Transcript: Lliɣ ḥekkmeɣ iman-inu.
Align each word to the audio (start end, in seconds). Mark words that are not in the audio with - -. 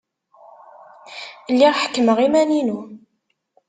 Lliɣ 1.53 1.73
ḥekkmeɣ 1.81 2.17
iman-inu. 2.25 2.79